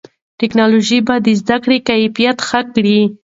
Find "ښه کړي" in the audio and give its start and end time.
2.47-2.99